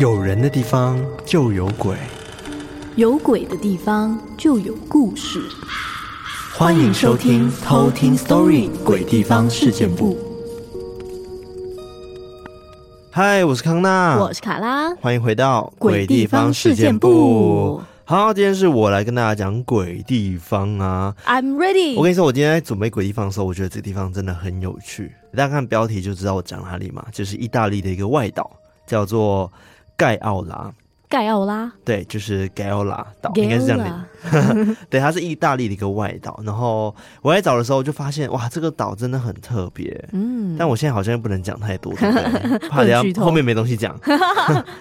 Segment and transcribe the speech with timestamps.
[0.00, 0.96] 有人的地方
[1.26, 1.96] 就有鬼，
[2.94, 5.42] 有鬼的地方就有故事。
[6.54, 10.14] 欢迎收听《偷听 Story 鬼地方事件部》。
[13.10, 17.80] 嗨，我是康纳，我是卡拉，欢迎回到《鬼地方事件簿》。
[18.10, 21.94] 好，今天是我来跟大家讲鬼地方啊！I'm ready。
[21.94, 25.12] 我跟你说，我今天在准备鬼地方的时候，我觉得这个地方真的很有趣。
[25.32, 28.50] 大家看标题就知道我讲哪里嘛，就是意大利的一个外岛，
[28.86, 29.52] 叫做
[29.94, 30.72] 盖奥拉。
[31.06, 34.76] 盖奥拉，对，就是盖奥拉岛，应该是这样的。
[34.88, 36.40] 对，它是意大利的一个外岛。
[36.42, 40.02] 然后我来找的时候就发现，哇，这个岛真的很特别。
[40.12, 42.16] 嗯，但我现在好像又不能讲太多，对不
[42.58, 42.68] 对？
[42.70, 43.94] 怕等下后面没东西讲。
[44.00, 44.16] 反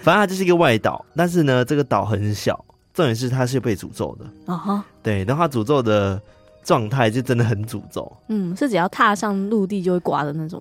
[0.05, 2.64] 正它就是一个外岛，但是呢，这个岛很小。
[2.98, 4.26] 重点是他是被诅咒的。
[4.52, 6.20] 啊哈，对，然后它诅咒的
[6.64, 8.12] 状态就真的很诅咒。
[8.28, 10.60] 嗯，是只要踏上陆地就会刮的那种。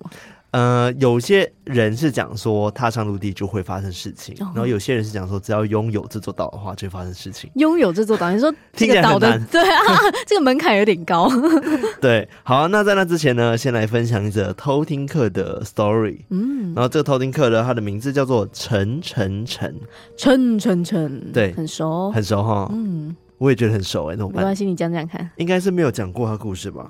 [0.57, 7.47] 呃，有些人是讲说踏上陆地就会发生事情，然后有些人是讲说只要拥有这座岛的话就会发生事情。
[7.53, 9.83] 拥有这座岛，你说这个岛的 对啊，
[10.25, 11.29] 这个门槛有点高。
[12.01, 16.21] 对，好，那在那之前呢，先来分享一则偷听课的 story。
[16.31, 19.75] 嗯，然后这个偷听课呢，他的名字叫做陈陈陈
[20.17, 22.67] 陈陈陈，对，很熟，很熟哈。
[22.73, 26.89] 嗯，我也觉得很熟哎，那我没关系，你讲讲看，应该是没有讲过他故事吧。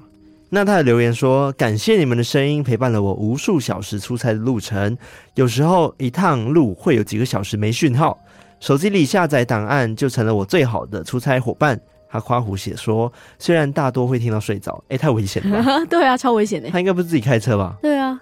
[0.50, 4.98] 那他的留言说：“感谢你们的声音陪伴了我无数小时出差的路程，
[5.36, 8.18] 有时候一趟路会有几个小时没讯号，
[8.62, 11.78] 手机里下载档案就成了我最好的出差伙伴。”
[12.10, 15.62] 他夸胡写说：“虽然大多会听到睡着，哎、欸，太危险了。
[15.92, 16.70] ”对啊，超危险的。
[16.70, 17.76] 他应该不是自己开车吧？
[17.82, 18.18] 对啊。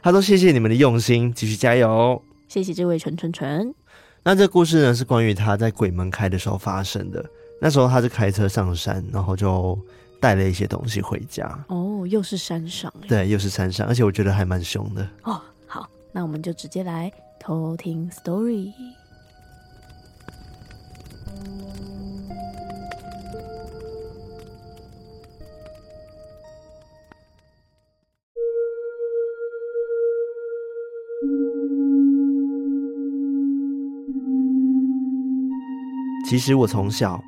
[0.00, 3.74] 他说：“谢谢你们的用心，继续加油。”谢谢这位陈陈陈。
[4.22, 7.24] 那这故事呢，是关于他在鬼门开的时候发生的。
[7.60, 9.76] 那时候他是开车上山，然后就。
[10.20, 15.40] 带了一些东西回家哦，又是山上，对，又是山上，而且我觉得还蛮凶的哦。
[15.66, 18.72] 好，那我们就直接来偷听 story。
[36.28, 37.18] 其实我从小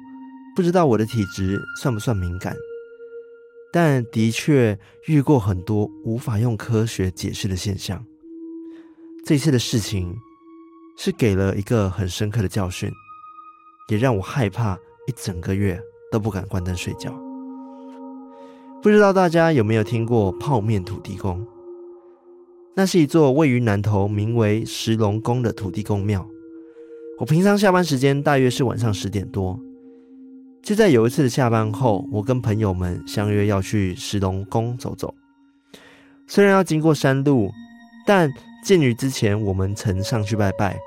[0.54, 2.54] 不知道我的体质算不算敏感。
[3.72, 8.04] 但的确遇过很多无法用科学解释的现象。
[9.24, 10.16] 这次的事情
[10.96, 12.90] 是给了一个很深刻的教训，
[13.88, 14.76] 也让我害怕
[15.06, 15.80] 一整个月
[16.10, 17.12] 都不敢关灯睡觉。
[18.82, 21.46] 不知道大家有没有听过泡面土地公？
[22.74, 26.26] 那是一座位于南投名为石龙宫的土地公庙。
[27.18, 29.60] 我平常下班时间大约是晚上十点多。
[30.62, 35.14] 就在有一次下班后，我跟朋友们相约要去石龙宫走走。
[36.26, 37.50] 虽然要经过山路，
[38.06, 38.30] 但
[38.62, 40.78] 鉴于之前我们曾上去拜拜，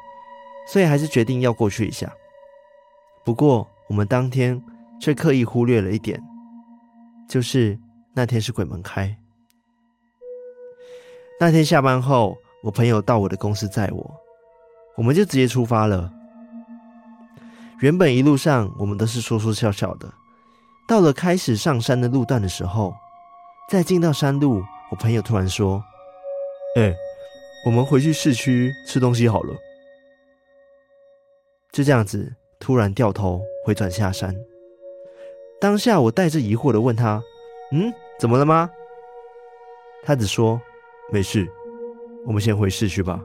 [0.68, 2.12] 所以还是决定要过去一下。
[3.26, 4.62] 不过我们当天
[5.02, 6.22] 却刻意忽略了一点，
[7.28, 7.78] 就是
[8.14, 9.18] 那天是鬼门开。
[11.40, 14.16] 那天下班后，我朋友到我的公司载我，
[14.96, 16.14] 我们就直接出发了。
[17.84, 20.10] 原本一路上我们都是说说笑笑的，
[20.88, 22.96] 到了开始上山的路段的时候，
[23.70, 25.84] 在进到山路，我朋友突然说
[26.80, 26.96] ：“哎、
[27.66, 29.54] 我们回去市区吃东西好了。”
[31.74, 34.34] 就这样子，突然掉头回转下山。
[35.60, 37.22] 当下我带着疑惑的问他
[37.74, 38.70] ：“嗯，怎么了吗？”
[40.06, 40.58] 他只说
[41.12, 41.46] ：“没事，
[42.26, 43.22] 我们先回市区吧。”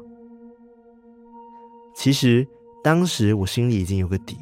[1.94, 2.44] 其实
[2.82, 4.36] 当时我心里已经有个底。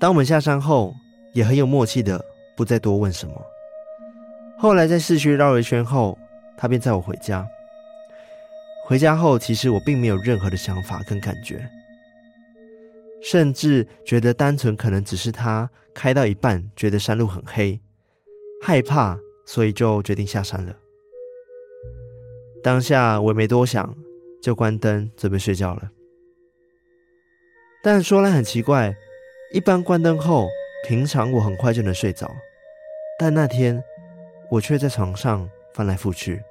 [0.00, 0.94] 当我们下山后，
[1.32, 2.22] 也很有默契的
[2.56, 3.34] 不再多问什么。
[4.58, 6.18] 后来在市区绕了一圈后，
[6.56, 7.46] 他便载我回家。
[8.86, 11.66] 回家后，其实我并没有任何的想法跟感觉，
[13.22, 17.80] 甚至觉得单纯可能只是他开到一半，觉得山路很黑，
[18.62, 20.76] 害怕，所以就决定下山了。
[22.62, 23.94] 当下我也没多想，
[24.42, 25.90] 就关灯准备睡觉了。
[27.82, 28.94] 但说来很奇怪。
[29.54, 30.50] 一般关灯后，
[30.84, 32.28] 平常我很快就能睡着，
[33.16, 33.80] 但那天
[34.50, 36.42] 我却在床上翻来覆去。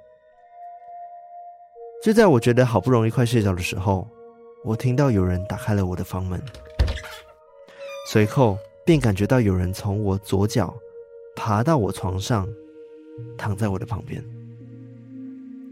[2.02, 4.08] 就在我觉得好不容易快睡着的时候，
[4.64, 6.42] 我听到有人打开了我的房门，
[8.08, 10.74] 随后便感觉到有人从我左脚
[11.36, 12.48] 爬到我床上，
[13.38, 14.24] 躺在我的旁边。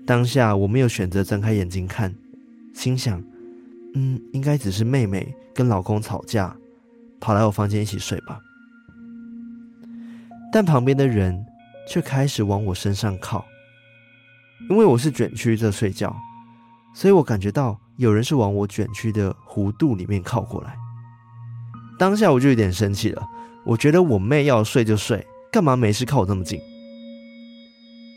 [0.05, 2.13] 当下我没有选择睁开眼睛看，
[2.75, 3.23] 心想：
[3.95, 6.53] 嗯，应该只是妹妹跟老公吵架。
[7.21, 8.41] 跑来我房间一起睡吧，
[10.51, 11.45] 但旁边的人
[11.88, 13.45] 却开始往我身上靠，
[14.69, 16.13] 因为我是卷曲着睡觉，
[16.95, 20.75] 所以我感觉到有人是往我卷曲的弧度里面靠过来。
[22.00, 23.24] 当下我就有点生气了，
[23.63, 26.59] 我觉得我妹要睡就睡，干嘛没事靠我这么近？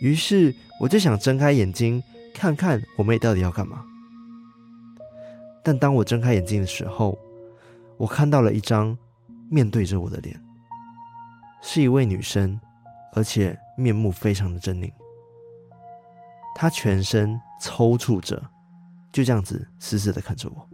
[0.00, 2.02] 于是我就想睁开眼睛
[2.32, 3.84] 看看我妹到底要干嘛。
[5.62, 7.18] 但当我睁开眼睛的时候，
[7.96, 8.96] 我看到了一张
[9.50, 10.40] 面对着我的脸，
[11.62, 12.60] 是一位女生，
[13.12, 14.92] 而且面目非常的狰狞。
[16.54, 18.42] 她全身抽搐着，
[19.12, 20.68] 就这样子死死的看着我。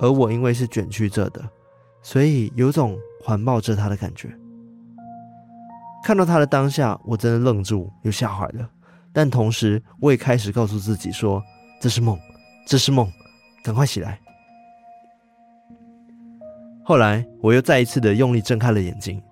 [0.00, 1.48] 而我因为是卷曲着的，
[2.02, 4.32] 所以有种环抱着她的感觉。
[6.04, 8.70] 看到她的当下，我真的愣住，又吓坏了。
[9.12, 11.42] 但同时，我也开始告诉自己说
[11.82, 12.16] ：“这是梦，
[12.66, 13.10] 这是梦，
[13.64, 14.20] 赶快起来。”
[16.88, 19.22] 后来，我又再一次的用力睁开了眼睛。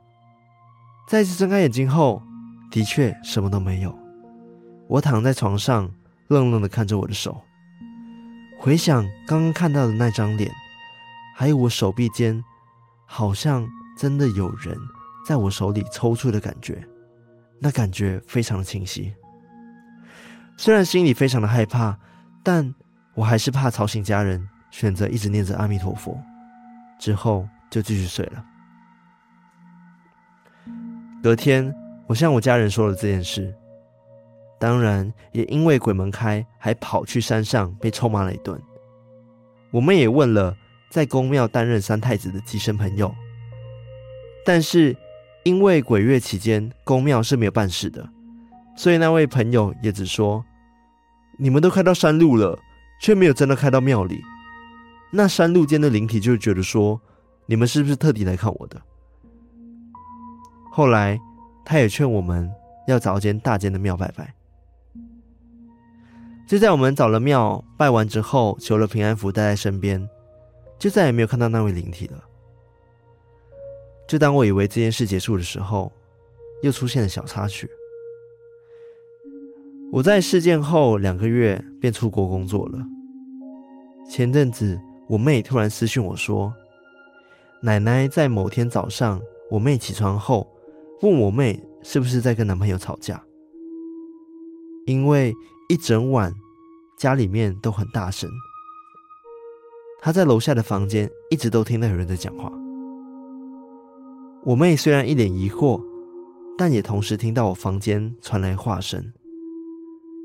[1.09, 2.23] 再一次睁开眼睛后，
[2.71, 3.99] 的确什么都没有。
[4.87, 5.91] 我躺在床上，
[6.29, 7.41] 愣愣的看着我的手，
[8.59, 10.53] 回想刚刚看到的那张脸，
[11.35, 12.45] 还有我手臂间，
[13.07, 13.67] 好像
[13.97, 14.77] 真的有人
[15.27, 16.87] 在我手里抽搐的感觉，
[17.59, 19.15] 那感觉非常的清晰。
[20.59, 21.99] 虽然心里非常的害怕，
[22.43, 22.75] 但
[23.15, 26.21] 我还是怕吵醒家人，选择一直念着阿弥陀佛，
[26.99, 28.45] 之后就继续睡了。
[31.23, 31.75] 隔天，
[32.07, 33.55] 我向我家人说了这件事。
[34.59, 38.59] 当然，也因为鬼门开，还跑去山上被臭骂了一顿。
[39.71, 40.57] 我们也问了
[40.89, 43.15] 在宫庙担任三太子的乩身朋友，
[44.45, 44.97] 但是
[45.45, 48.09] 因为鬼月期间宫庙是没有办事的，
[48.77, 50.45] 所以那位朋友也只说
[51.39, 52.59] ：“你们都开到山路了，
[53.01, 54.23] 却没有真的开到庙里。”
[55.11, 57.01] 那山路间的灵体就觉得说
[57.47, 58.81] ：“你们是不是特地来看我的？”
[60.71, 61.19] 后来，
[61.65, 62.51] 他也劝我们
[62.87, 64.35] 要找间大间的庙拜拜。
[66.47, 70.09] 就在我们找了庙拜完之后，求了平安符带在身边，
[70.79, 72.23] 就再也没有看到那位灵体了。
[74.07, 75.91] 就当我以为这件事结束的时候，
[76.63, 77.69] 又出现了小插曲。
[79.93, 82.79] 我在事件后两个月便出国工作了。
[84.09, 86.53] 前阵子，我妹突然私讯我说，
[87.63, 89.21] 奶奶在某天早上，
[89.51, 90.47] 我妹起床后
[91.03, 93.23] 问我妹是不是在跟男朋友吵架，
[94.87, 95.35] 因为。
[95.69, 96.33] 一整晚，
[96.97, 98.31] 家里面都很大声。
[100.01, 102.53] 她在楼下的房间一直都听到有人在讲话。
[104.45, 105.83] 我妹虽然一脸疑惑，
[106.57, 109.13] 但也同时听到我房间传来话声。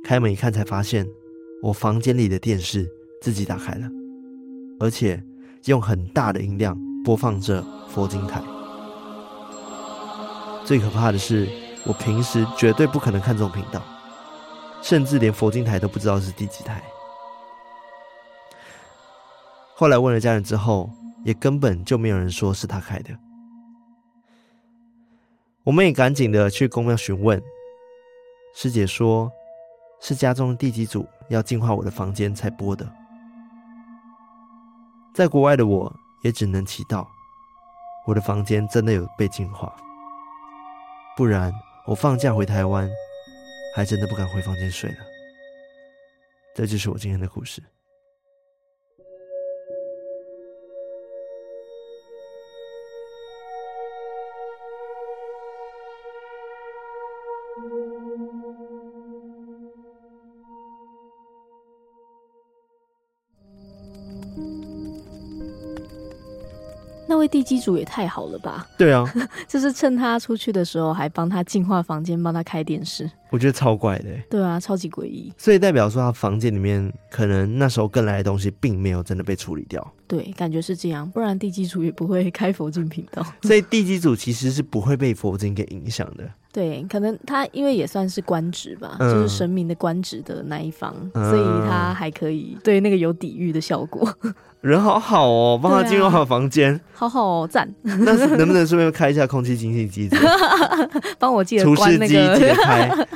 [0.03, 1.07] 开门一看，才发现
[1.63, 2.87] 我房间里的电视
[3.19, 3.89] 自己打开了，
[4.81, 5.23] 而且
[5.65, 8.41] 用很大的音量播放着佛经台。
[10.65, 11.47] 最可怕的是，
[11.85, 13.79] 我平时绝对不可能看这种频道。
[14.81, 16.81] 甚至连佛经台都不知道是第几台。
[19.75, 20.89] 后来问了家人之后，
[21.23, 23.15] 也根本就没有人说是他开的。
[25.63, 27.39] 我们也赶紧的去公庙询问，
[28.55, 29.31] 师姐说
[29.99, 32.91] 是家中的地基主要净化我的房间才播的。
[35.13, 35.93] 在国外的我
[36.23, 37.05] 也只能祈祷，
[38.07, 39.75] 我的房间真的有被净化，
[41.15, 41.53] 不然
[41.85, 42.89] 我放假回台湾。
[43.73, 44.97] 还真的不敢回房间睡了。
[46.53, 47.63] 这就是我今天的故事。
[67.11, 68.65] 那位地基主也太好了吧？
[68.77, 69.03] 对啊，
[69.45, 73.11] 就是趁他出去的时候，还帮他净化房间，帮他开电视。
[73.29, 74.05] 我觉得超怪的。
[74.29, 75.29] 对啊，超级诡异。
[75.37, 79.85] 所以代表说，他房间里面可能那时候跟来的东西，并没有真的被处理掉。
[80.07, 83.21] 对，感觉是这样，不然地基主也不会开佛经频道。
[83.41, 86.23] 所以地基主其实是不会被佛经给影响的。
[86.53, 94.13] 对，可能他因为也算是官职吧，嗯、就是神明的官职的那一方，嗯、所以他还可以对那个有抵御的效果。
[94.61, 97.67] 人好好哦，帮他进入好房间，好好哦，赞。
[97.81, 100.07] 那能不能顺便开一下空气清新机？
[101.17, 103.07] 帮我记得关那个，记得开，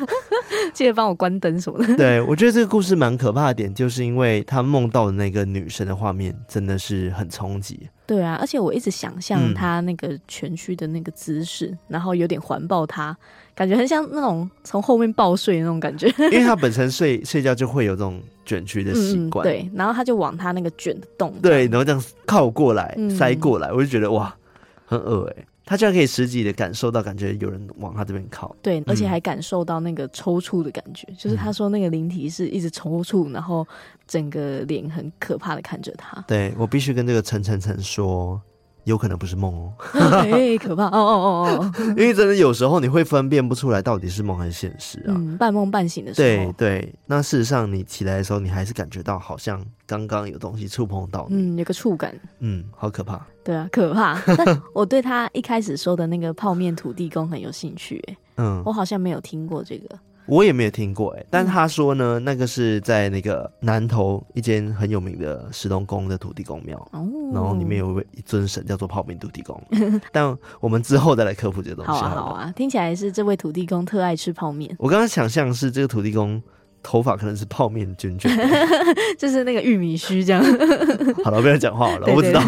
[0.74, 1.96] 记得帮我关灯什么的。
[1.98, 7.88] 对，我觉得这个故事蛮可怕的点，就是因为他梦到的那个女神的画面真的是很冲击。
[8.08, 13.16] 对啊，而且我一直想象他那个蜷曲的那个姿势，嗯、然后有点环抱他，
[13.56, 16.08] 感觉很像那种从后面抱睡的那种感觉。
[16.32, 24.36] 因为他 本身睡睡觉就会有这种卷曲的习惯、嗯，对，然后他就往他那个卷的洞，对，然后这样靠过来、嗯、塞过来，我就觉得哇，
[24.86, 25.46] 很恶哎。
[25.66, 28.56] 他居然可以实际的感受到，感觉有人往他这边靠。
[28.62, 33.68] 对，而且还感受到那个抽搐的感觉，嗯、就是他说那个灵体是一直抽搐，然后
[34.08, 36.24] 整个脸很可怕的看着他。
[36.28, 38.40] 对，我必须跟这个陈晨晨说。
[38.86, 41.72] 有可能不是梦哦，哎，可怕哦哦哦哦！
[41.98, 46.54] 因为真的有时候你会分辨不出来到底是梦还是现实啊，嗯，半梦半醒的时候。
[46.54, 53.20] 对对，那事实上你起来的时候，你还是感觉到好像刚刚有东西触碰到你，嗯，有个触感，嗯，好可怕。
[53.44, 54.20] 对啊，可怕。
[54.38, 60.00] 但我对他一开始说的那个泡面土地公很有兴趣，哎，嗯，我好像没有听过这个。
[60.28, 69.62] 我也没有听过哎、欸，但他说呢，嗯、那个是在那个南投一间很有名的石龙宫的土地公庙，哦、然后里面有一位一尊神叫做泡面土地公。
[70.12, 72.10] 但我们之后再来科普这个东西好。
[72.10, 74.76] 好啊，好啊，听起来是这位土地公特爱吃泡面。
[74.80, 76.42] 我刚刚想象是这个土地公
[76.82, 78.32] 头发可能是泡面卷卷，
[79.18, 80.44] 就是那个玉米须这样。
[81.24, 82.42] 好了，不要讲话好了，我不知道。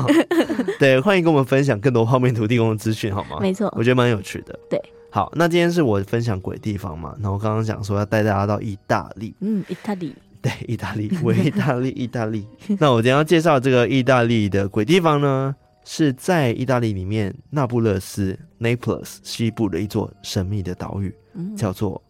[0.79, 3.37] 对，欢迎跟我们分享更多泡面土地公的资讯好吗？
[3.41, 4.59] 没错，我觉得蛮有趣的。
[4.69, 4.81] 对。
[5.09, 12.45] 好，那今天是我分享鬼地方嘛，然后刚刚讲说要带大家到意大利，嗯，意大利，对，意大利，维意大利， 意大利。
[12.79, 22.01] 那我今天要介绍这个意大利的鬼地方呢，是在意大利里面那不勒斯 （Naples） 西部的一座神秘的岛屿，嗯、叫做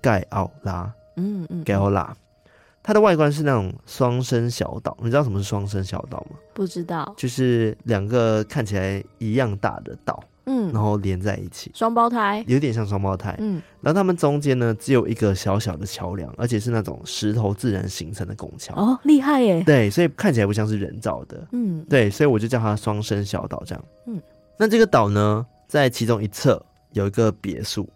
[0.00, 2.14] 盖奥拉，嗯嗯，盖奥拉。
[2.82, 6.36] 它的外观是那种双生小岛，你知道什么是双生小岛吗？
[6.52, 10.22] 不知道，就是两个看起来一样大的岛。
[10.50, 13.36] 嗯，然后连在一起，双胞胎有点像双胞胎。
[13.38, 18.74] 嗯，然后他们中间呢，只有一个小小的桥梁，而且是那种石头自然形成的拱桥。
[18.74, 19.62] 哦，厉害耶！
[19.62, 21.46] 对，所以看起来不像是人造的。
[21.52, 23.84] 嗯，对，所以我就叫它双生小岛这样。
[24.06, 24.20] 嗯，
[24.58, 26.60] 那这个岛呢，在其中一侧
[26.92, 27.88] 有一个别墅，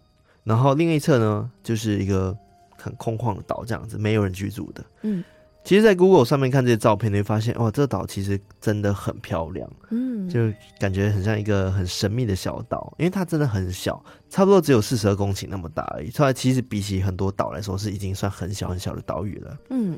[0.45, 2.33] 然后另一侧呢，就是一个
[2.77, 4.83] 很空旷的岛，这样子没有人居住的。
[5.01, 5.21] 嗯。
[5.65, 10.39] 其实，在 Google 上面看这些照片，你会发现，哇，这个岛其实真的很漂亮，嗯，就
[10.79, 16.11] 感觉很像一个很神秘的小岛，因为它真的很小，差不多只有四十二公顷那么大而已。
[16.11, 19.57] 所以，其实比起很多岛来说，是已经算很小很小的岛屿了。
[19.71, 19.97] 嗯，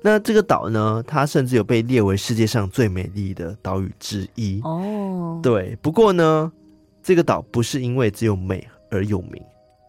[0.00, 4.62] 那这个岛呢，它甚至有被列为世界上最美丽的岛屿之一。
[4.64, 5.76] 哦，对。
[5.82, 6.50] 不过呢，
[7.02, 9.42] 这个岛不是因为只有美而有名，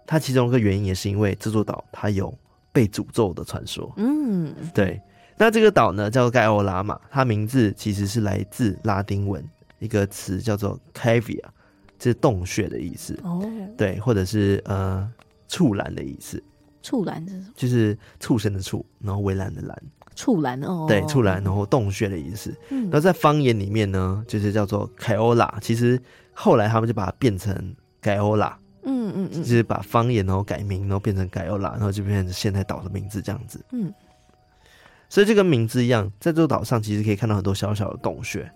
[0.06, 2.38] 它其中一个原因也是因为这座岛它有。
[2.76, 5.02] 被诅咒的传说，嗯，对。
[5.38, 9.42] 那这个岛呢，叫做盖欧拉嘛，它名字其实是来自拉丁文
[9.80, 11.42] 一个词，叫做 cavea，
[11.98, 13.18] 这是洞穴的意思。
[13.24, 13.42] 哦，
[13.78, 15.10] 对，或者是呃，
[15.48, 16.44] 畜栏的意思。
[16.82, 17.54] 畜栏是什么？
[17.56, 19.82] 就是畜生的畜，然后围栏的栏。
[20.16, 22.54] 畜栏哦，对，畜栏，然后洞穴的意思。
[22.70, 25.58] 嗯，然后在方言里面呢，就是叫做凯欧拉。
[25.62, 25.98] 其实
[26.34, 28.58] 后来他们就把它变成盖欧拉。
[28.86, 33.60] 嗯嗯嗯，就是把方言然后改名，然后变成盖欧拉，然后就变成现在岛的名字这样子。
[33.72, 33.94] 嗯，
[35.10, 38.50] 所以这个名字一样，在这座岛上其实可以看到很多小小的洞穴，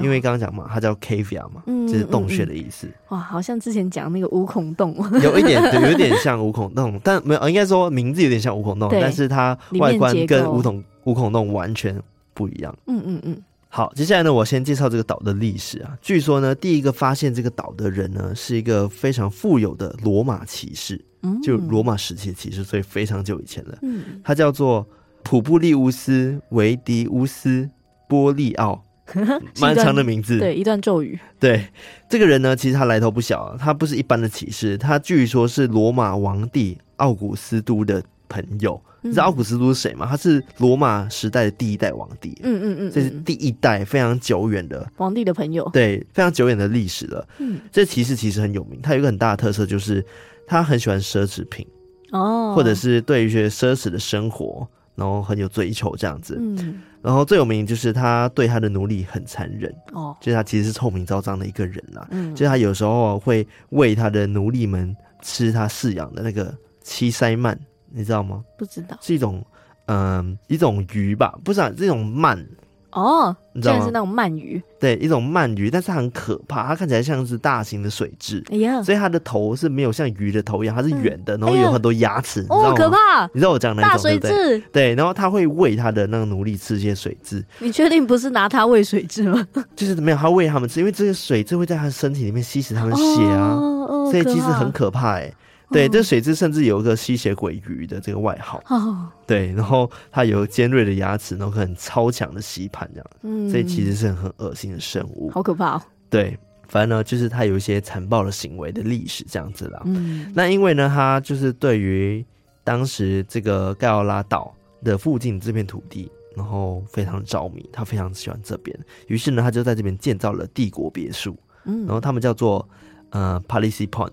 [0.00, 2.88] 因为刚刚讲嘛，它叫 cavea 嘛，就是洞穴的意思。
[3.08, 12.00] 哇，好像之前讲那个五孔洞，有一点对，有点像五孔洞，但没有，应该说名字有点像五孔洞，但是它外观跟五孔五孔洞完全
[12.32, 12.74] 不一样。
[12.86, 13.42] 嗯嗯嗯。
[13.74, 15.96] 好，接下来呢，我先介绍这个岛的历史啊。
[16.02, 23.78] 据说呢，第一个发现这个岛的人呢，是一个非常富有的罗马骑士，嗯，就罗马时期的骑士，所以非常久以前了。
[23.80, 24.86] 嗯，他叫做
[25.22, 27.66] 普布利乌斯维迪乌斯
[28.06, 28.84] 波利奥，
[29.58, 31.18] 蛮长的名字，对，一段咒语。
[31.40, 31.66] 对，
[32.10, 38.78] 这个人呢，其实他来头不小啊，他不是一般的骑士，他据说是罗马王帝奥古斯都的朋友。
[39.02, 40.06] 你知道奥古斯都是谁吗？
[40.08, 42.38] 他是罗马时代的第一代皇帝。
[42.42, 45.68] 嗯嗯嗯，这是第一代非常久远的皇帝的朋友。
[45.72, 47.26] 对，非常久远的历史了。
[47.38, 50.04] 嗯，这骑士其实很有名，他有一个很大的特色，就是
[50.46, 51.66] 他很喜欢奢侈品
[52.12, 56.36] 哦，或者是对于一些奢侈的生活，然后很有追求这样子。
[56.38, 62.06] 嗯，然后最有名就是他对他的奴隶很残忍哦，就是他其实是臭名昭彰的一个人啦。
[62.12, 67.58] 嗯，就是他有时候会喂他的奴隶们吃他饲养的那个七塞曼。
[67.94, 68.42] 你知道吗？
[68.56, 69.44] 不知道，是一种，
[69.86, 71.38] 嗯、呃，一种鱼吧？
[71.44, 72.44] 不是啊，这种鳗
[72.90, 73.84] 哦，你知道吗？
[73.86, 83.24] 是那种鳗鱼，对，一种鳗鱼，但是它很可怕，它看起来像是大型的水蛭，哎呀，所以它的头是没有像鱼的头一样，它是圆的，嗯、然后有很多牙齿，哦，可怕！
[83.32, 84.28] 你知道我讲哪种大水蛭？
[84.28, 87.42] 对，对，然后它会喂它的那个奴隶吃一些水蛭。
[87.60, 89.46] 你确定不是拿它喂水蛭吗？
[89.74, 95.34] 就是没有，它喂他们吃，因为这些水蛭会在它身体里面吸食它们血啊，哦哦、所以其实很可怕哎、欸。
[95.72, 98.62] 对，这水蛭甚至有一个吸血鬼鱼的这个外号。
[98.66, 103.06] 哦，对，然后它有尖锐的牙齿，然后很超强的吸盘这样。
[103.22, 105.82] 嗯，所以其实是很恶心的生物，好可怕哦。
[106.10, 106.38] 对，
[106.68, 109.80] 反正呢，就是它有一些残暴的行为的历史这样子啦。
[109.86, 112.24] 嗯，那因为呢，他就是对于
[112.62, 121.36] 当时这个盖奥拉岛的附近这片土地，然后非常着迷，他非常喜欢这边，于是呢，他就在这边建造了帝国别墅。
[121.64, 122.68] 嗯，然后他们叫做。
[123.14, 124.10] 呃 Palissy Point，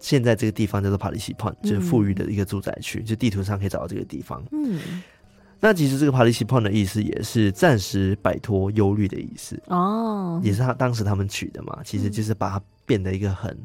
[0.00, 4.42] 现在这个地方叫做 Palissy Point，就是富裕的一个住宅区，嗯、就地图上可以找到这个地方。
[4.50, 4.80] 嗯，
[5.60, 13.56] 那其实这个 Palissy Point 的意思也是暂时摆脱忧虑的意思哦，也是他当时他们取的嘛，其实就是把它变得一个很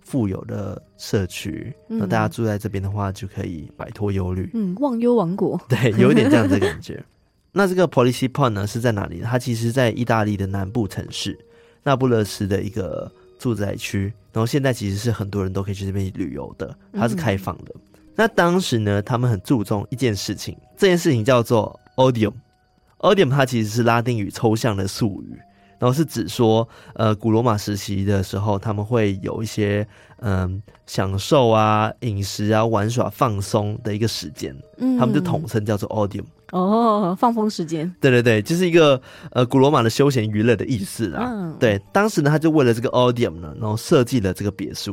[0.00, 4.50] 富有的社区，那、嗯、大家住在这边的话就可以摆脱忧虑。
[4.52, 7.02] 嗯，忘忧王国， 对，有一点这样子的感觉。
[7.56, 9.20] 那这个 Palissy Point 呢是在哪里？
[9.20, 11.38] 它其实在意大利的南部城市
[11.84, 13.10] 那不勒斯的一个
[13.44, 17.74] 住宅区，然后现在其实是很多人都可以去这边旅游的，它是开放的。
[17.74, 25.38] 嗯、那当时呢，他们很注重一件事情，这件事情叫做 odium，odium 它其实是拉丁语抽象的术语，
[25.78, 29.86] 然后是指说，呃，古罗马时期的时候，他们会有一些
[30.20, 36.24] 嗯、呃、享受啊、饮食啊、玩耍、放松的一个时间，嗯，他们就统称叫做 Otium。
[36.54, 39.00] 哦，放风时间，对对对，就是一个
[39.32, 41.28] 呃古罗马的休闲娱乐的意思啦。
[41.28, 44.92] 嗯，对，当时呢，他就为了这个 Odium 呢，然后设计了这个别墅，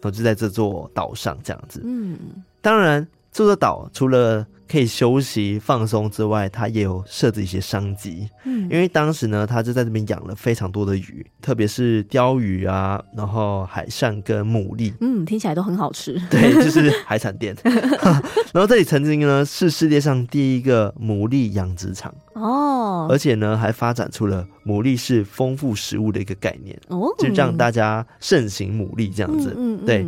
[0.00, 1.82] 然后就在这座岛上这样子。
[1.84, 2.18] 嗯，
[2.62, 8.28] 当然这座岛除了可以休息放松之外，它也有设置一些商机。
[8.44, 14.94] 嗯，因为当时呢，他就在这边养了非常多的鱼，特别是鲷鱼啊，然后海扇跟牡蛎。
[15.00, 16.18] 嗯，听起来都很好吃。
[16.30, 17.54] 对， 就是海产店。
[18.52, 29.54] 然后这里曾经呢是世界上第一个牡蛎养殖场哦，而且呢还发展出了牡蛎是丰富食物的一个概念哦，就让大家盛行牡蛎这样子。
[29.56, 30.06] 嗯，嗯，嗯，对。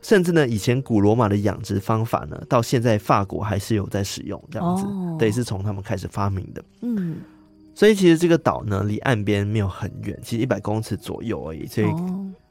[0.00, 6.62] 甚至呢，以前古罗马的养殖方法呢，到现在法国还是有在使用这样子，哦、对，是从他们开始发明的。
[6.82, 7.16] 嗯，
[7.74, 11.86] 所以其实这个岛呢，离岸边没有很远，其实一百公尺左右而已，所以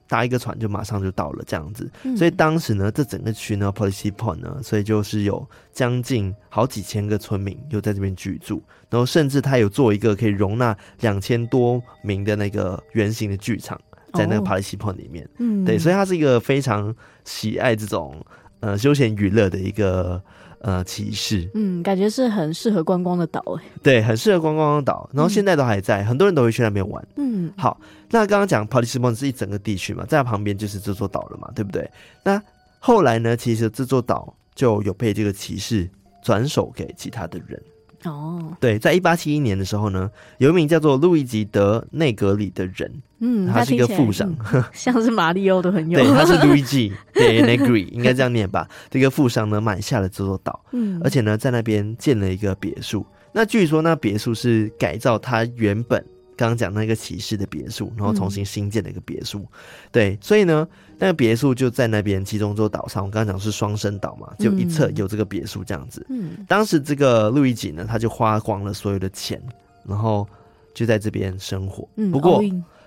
[0.07, 1.89] 搭一个船就马上就到了这样子。
[2.03, 13.79] 哦、所以当时呢，这整个区呢 p o l i c y Point 呢，所以就是有将近好几千个村民又在这边居住，然后甚至他有做一个可以容纳两千多名的那个圆形的剧场。
[14.17, 16.93] 在那个 Palissy Point 里面，哦、嗯，对，所以他是一个非常
[17.23, 18.19] 喜爱这种
[18.59, 20.21] 呃休闲娱乐的一个
[20.61, 31.89] 呃骑士，嗯，感觉是很适合观光的岛诶，对，很适合观光的岛，然后现在都还在，嗯、很多人都会去那边玩，嗯，好，那刚刚讲 Palissy Point 是一整个地区嘛，在它旁边就是这座岛了嘛，对不对？
[32.23, 32.41] 那
[32.79, 35.89] 后来呢，其实这座岛就有被这个骑士
[36.23, 37.61] 转手给其他的人。
[38.03, 48.67] 哦，对，在一八七一年的时候呢，有一名叫做路易吉·德内格里的人，嗯，他是一个富商，嗯、像是马里奥的很有， 对，他是路易吉·德内格里，应该这样念吧？
[48.89, 53.05] 这个富商呢，买下了这座岛，嗯，而且呢，在那边建了一个别墅。
[53.33, 56.03] 那据说那别墅是改造他原本。
[56.37, 59.47] 刚刚讲那个骑士的别墅，然后重新新建了一个别墅，嗯、
[59.91, 60.65] 对，所以呢，
[60.99, 63.03] 那个别墅就在那边其中一座岛上。
[63.03, 66.05] 我刚刚讲是双生岛嘛，就一侧有这个别墅这样子。
[66.09, 69.41] 嗯，当时这个路易吉呢，他就花光了所有的钱，
[69.83, 70.27] 然后
[70.75, 71.89] 就在这边生活。
[71.95, 72.39] 嗯，不过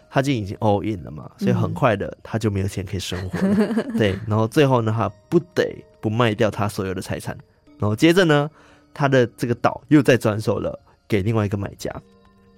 [0.08, 3.54] 他就已经 all in 了嘛，所以很快的他就没有钱可以生活了。
[3.56, 7.36] 嗯、 对，然后最后呢，他不得不卖掉他所有的财产，
[7.78, 8.48] 然后接着呢，
[8.94, 11.90] 他的这个岛又再转手了给另外一个买家。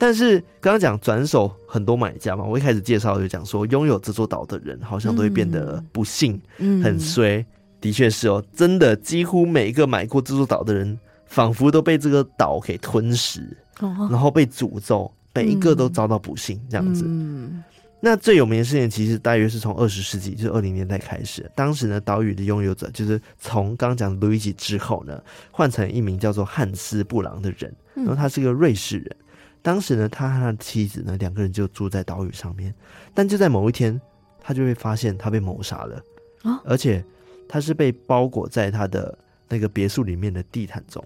[0.02, 7.36] 但是刚刚讲转手很多买家嘛，我一开始介绍就讲说，拥有这座岛的人好像都会变得不幸，嗯，很衰。
[7.38, 7.46] 嗯、
[7.80, 17.04] 的确是哦，真的几乎每一个买过这座岛的人，仿佛都被这个岛给吞噬，哦、然后被诅咒，每一个都遭到不幸这样子。
[17.06, 17.62] 嗯，
[18.00, 29.16] 那最有名的事情其实大约是从二十世纪，就是二零年代开始，当时呢，岛屿的拥有者就是从刚刚讲的路易吉之后呢，换成一名叫做汉斯布朗的人，然后他是个瑞士人。
[29.62, 32.74] 当时呢，他和他的妻子呢，两个人就住在岛屿上面。
[33.14, 33.98] 但就在某一天，
[34.40, 36.02] 他就会发现他被谋杀了
[36.42, 36.60] 啊！
[36.64, 37.04] 而且
[37.48, 39.16] 他是被包裹在他的
[39.48, 41.04] 那个别墅里面的地毯中，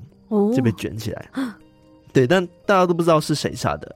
[0.55, 1.29] 就被卷起来。
[1.35, 1.53] 哦、
[2.15, 3.95] 对，但大家都不知道是谁杀的。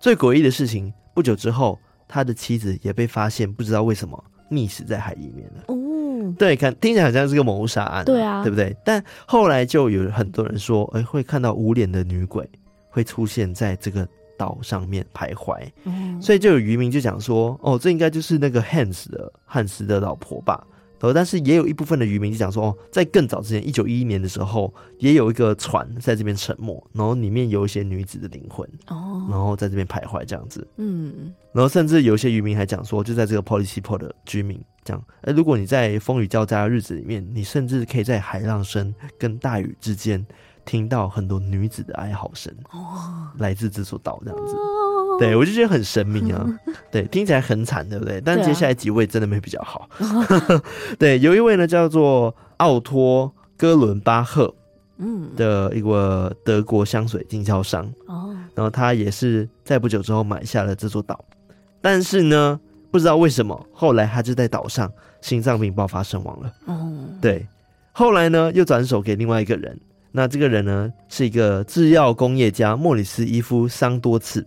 [0.00, 5.64] 最诡异的事情，不久之后，他的妻子也被发现，不知道为什么溺死在海里面了。
[5.68, 8.76] 哦，对，看听起来好像是个谋杀案，对啊，对不对？
[8.84, 12.48] 但后来就有很多人说，哎，会看到无脸的女鬼。
[12.90, 20.66] 会出现在这个岛上面徘徊，嗯、所以就有渔民就讲说，哦，这应该就是那个汉斯的汉斯的老婆吧。
[21.14, 40.26] 但是也有一部分的渔民就讲说，哦，在更早之前，一九一一年的时候，也有一个船在这边沉没，然后里面有一些女子的灵魂，哦，然后在这边徘徊这样子，嗯，然后甚至有些渔民还讲说，就在这个 Palissy Point 的居民讲，哎，如果你在风雨交加的日子里面，你甚至可以在海浪声跟大雨之间。
[40.70, 46.46] 听到很多女子的哀嚎声，哦，来自这座岛这样子，哦、对我就觉得很神秘啊，
[46.92, 48.20] 对，听起来很惨，对不对？
[48.20, 49.88] 但接下来几位真的没比较好，
[50.96, 54.54] 对，有一位呢叫做奥托哥伦巴赫，
[54.98, 61.18] 嗯，的一个德国香水经销商，哦，然后他也是在不久之后买下了这座岛，
[61.80, 62.60] 但是呢，
[62.92, 64.88] 不知道为什么，后来他就在岛上
[65.20, 66.52] 心脏病爆发身亡了。
[66.66, 67.44] 哦，对，
[67.90, 69.76] 后来呢又转手给另外一个人，
[70.12, 74.46] 那这个人呢是一个制药工业家莫里斯伊夫桑多次。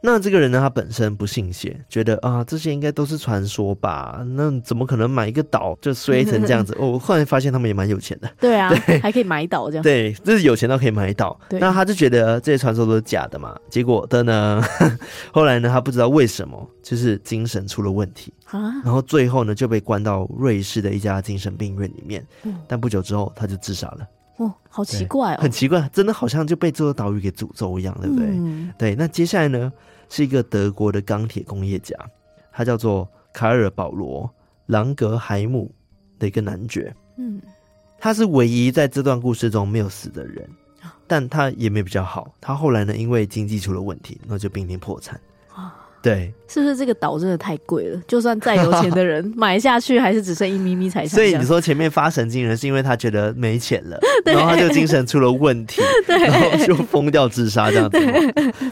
[0.00, 4.24] 那这个人呢，他本身不信邪，觉得啊，这些应该都是传说吧？
[4.36, 6.72] 那怎么可能买一个岛就衰成这样子？
[6.78, 8.30] 哦，我后来发现他们也蛮有钱的。
[8.38, 9.82] 对啊， 对，还可以买岛这样。
[9.82, 11.36] 对，就是有钱到可以买岛。
[11.50, 13.58] 那他就觉得这些传说都是假的嘛。
[13.68, 14.62] 结果的呢，
[15.34, 18.80] 后来呢，他不知道为什么，就是精神出了问题啊。
[18.84, 22.24] 然后最后呢，就被关到瑞士的一家精神病院里面。
[22.44, 22.54] 嗯。
[22.68, 24.06] 但不久之后，他就自杀了。
[24.38, 28.26] 哦，好奇怪哦，很奇怪，真的好像就被这座岛屿给诅咒一样，对不对？
[28.30, 28.72] 嗯。
[28.78, 29.72] 对，那接下来呢，
[30.08, 31.94] 是一个德国的钢铁工业家，
[32.52, 34.28] 他叫做卡尔保罗
[34.66, 35.70] 朗格海姆
[36.18, 36.94] 的一个男爵。
[37.16, 37.40] 嗯，
[37.98, 40.48] 他是唯一在这段故事中没有死的人，
[41.06, 42.32] 但他也没比较好。
[42.40, 45.20] 他后来呢，因为经济出了问题，那就濒临破产。
[46.08, 48.00] 对，是不是这个岛真的太贵了？
[48.06, 51.10] 就算再有钱的人买下去，还是只剩一咪咪财产。
[51.14, 58.12] 所以你说前面发神经人是因为他觉得没钱了， 然后他就精神出了问题， 然后就疯掉自杀这样子吗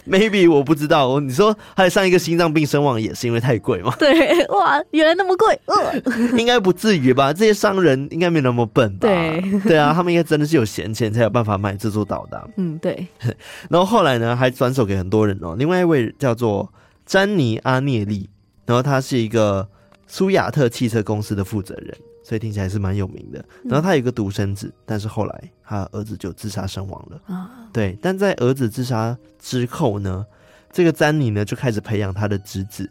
[0.09, 1.21] ？Maybe 我不知道。
[1.21, 3.95] 你说还有上一个心脏病身亡也是因为太贵吗？
[3.99, 7.33] 对，哇，原来那么贵，呃，应该不至于吧？
[7.33, 9.09] 这些商人应该没那么笨吧？
[9.09, 12.49] 对，对啊，他们应该真的是有闲钱才有办法买这座岛的啊。
[12.57, 13.07] 嗯，对。
[13.69, 15.55] 然后后来呢，还转手给很多人哦。
[15.59, 16.73] 另外一位叫做。
[17.07, 18.29] 詹妮阿涅利，
[18.67, 19.67] 然后他是一个
[20.09, 23.43] 苏亚特汽车公司的负责人，所以听起来是蛮有名的。
[23.65, 27.35] 然后他有一个独生子，但是后来他儿子就自杀身亡了。
[27.35, 27.97] 啊，对。
[28.03, 30.27] 但在儿子自杀之后呢，
[30.73, 32.91] 这个詹妮呢就开始培养他的侄子，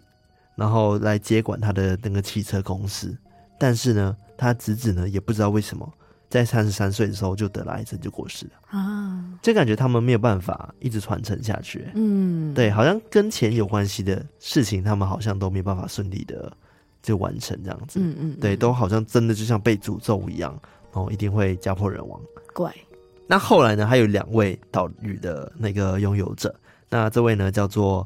[0.56, 3.16] 然后来接管他的那个汽车公司。
[3.60, 5.94] 但是呢，他侄子呢也不知道为什么。
[6.36, 9.24] 在三十三岁的时候就得了癌症，就过世了啊！
[9.42, 11.88] 就感觉他们没有办法一直传承下去。
[11.96, 16.52] 嗯，对，好像跟钱有关系的事情，他们好像都没有办法顺利的
[17.02, 18.02] 就完成这样子。
[18.02, 20.52] 嗯嗯，对，都好像真的就像被诅咒一样，
[20.92, 22.20] 然后一定会家破人亡。
[22.54, 22.70] 怪。
[23.28, 23.88] 那后来呢？
[23.88, 26.54] 还有两位岛屿的那个拥有者，
[26.90, 28.06] 那这位呢叫做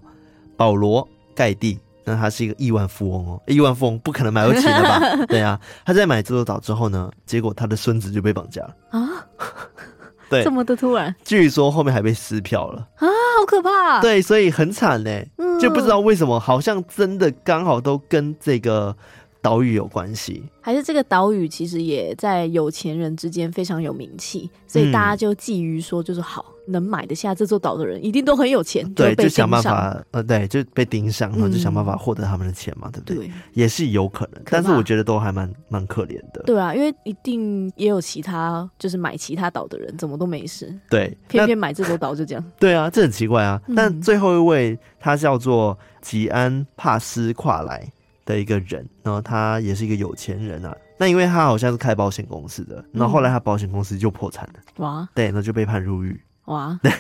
[0.55, 1.79] 保罗盖蒂。
[2.09, 4.99] 那他是一个亿万富翁哦，亿万富翁不可能买不起的吧？
[5.29, 9.25] 对啊，他在买这座岛之后呢，结果他的孙子就被绑架了啊！
[10.29, 13.05] 对，这么的突然，据说后面还被撕票了啊，
[13.39, 14.01] 好可怕！
[14.01, 18.95] 对，所以很惨嘞，嗯，就不知道为什么，好像真的刚好都跟这个。
[19.41, 33.15] 岛屿有关系，还是这个岛屿其实也在有钱人之间非常有名气，所以大家就觊觎说，就是好能买得下这座岛的人一定都很有钱，对，就想办法呃，对，就被盯上，然后就想办法获得他们的钱嘛，对不对？
[33.27, 36.43] 对，也是有可能，但是我觉得都还蛮蛮可怜的。
[36.45, 42.43] 对啊，因为一定也有其他就是买其他岛的人，怎么都没事，对，偏偏买这座岛就这样。
[42.59, 43.61] 对啊，这很奇怪啊。
[43.75, 47.89] 但最后一位他叫做吉安帕斯跨莱。
[48.33, 50.75] 的一个人，然后他也是一个有钱人啊。
[50.97, 54.59] 那因为他好像是开保险公司的，然后后来他保险公司就破产了。
[54.77, 55.07] 哇！
[55.15, 56.21] 对，那就被判入狱。
[56.45, 56.77] 哇！
[56.83, 56.91] 对，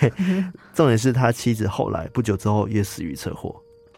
[0.73, 3.55] 重点是他妻子后来不久之后也死于车祸。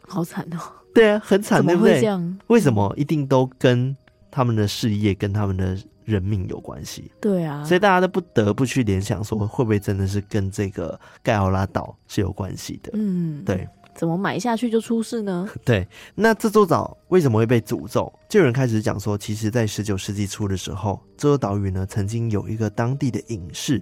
[0.07, 0.59] 好惨哦！
[0.93, 2.03] 对啊，很惨，对不对？
[2.47, 3.95] 为什么一定都跟
[4.29, 7.11] 他们的事业跟他们的人命有关系？
[7.21, 12.91] 对啊，所以大家都不得不去联想说，会不会真的是跟这个盖奥拉岛是有关系的？
[12.93, 13.67] 嗯，对。
[14.01, 15.47] 怎么买下去就出事呢？
[15.63, 18.11] 对，那这座岛为什么会被诅咒？
[18.27, 23.79] 就有人开始讲说，其实，在十九世纪初的时候，这座岛屿呢，曾经有一个当地的隐士，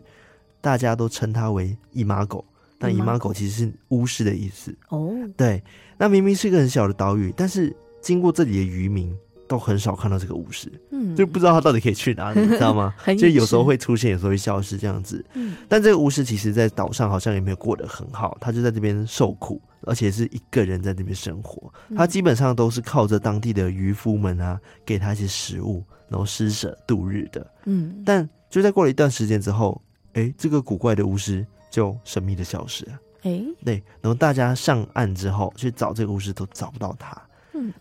[0.60, 2.44] 大家都称他为姨妈狗。
[2.80, 4.78] 那姨妈狗其实是巫师的意思。
[4.90, 5.64] 哦，对，
[5.98, 9.16] 那明明是一个很小的岛屿，但是经过这里的渔民。
[9.50, 12.94] 都很少看到这个巫师，嗯，就不知道他到底可以去哪里， 你知道吗？
[13.18, 15.26] 就有时候会出现，有时候会消失这样子。
[15.34, 21.74] 嗯，但这个巫师其实，在岛上好像也没有过得很好，他就在这边受苦，而且是一个人在这边生活。
[21.98, 27.52] 他基本上都是靠着当地的渔夫们啊，给他一些食物，然后施舍度日的。
[27.66, 29.82] 嗯，但就在过了一段时间之后，
[30.14, 32.92] 哎、欸，这个古怪的巫师就神秘的消失了。
[33.24, 37.20] 哎、欸，对，然后大家上岸之后去找这个巫师，都找不到他。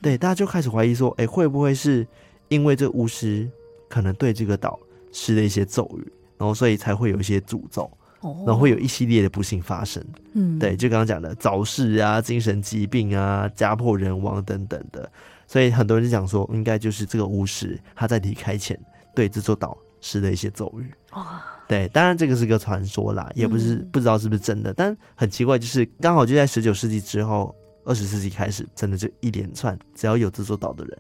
[0.01, 2.07] 对，大家就开始怀疑说，哎，会不会是
[2.49, 3.49] 因为这巫师
[3.89, 4.79] 可能对这个岛
[5.13, 7.91] 施了一些咒语，然后所以才会有一些诅咒，
[8.23, 10.05] 然后会有一系列的不幸发生。
[10.33, 15.11] 嗯，对，就刚刚讲的早逝啊、精神疾病啊、家破人亡等等的，
[15.47, 18.79] 所以很多人就讲说，应该就是这个巫师他在离开前
[19.15, 20.93] 对这座岛施了一些咒语。
[21.13, 27.55] 哇，对，当然这个是个传说啦，也不是不知道是不是真的，但很奇怪，就是刚好就在十九世纪之后。
[27.89, 30.99] 二十世纪开始，真的就一连串，只要有这座岛的人，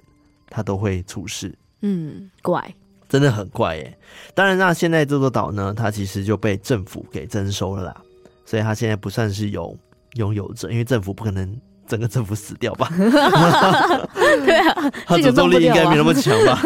[0.48, 1.55] 他都会出事。
[1.83, 2.74] 嗯，怪，
[3.11, 3.98] 真的很怪耶。
[4.35, 7.96] 当然，那现在这座岛呢，它其实就被政府给征收了啦，
[8.46, 9.77] 所以它现在不算是有
[10.14, 12.88] 拥有者，因为政府不可能整个政府死掉吧？
[14.16, 16.61] 对啊，他诅咒力应该没那么强吧？